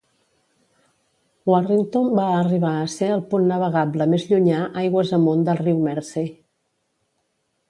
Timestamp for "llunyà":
4.31-4.63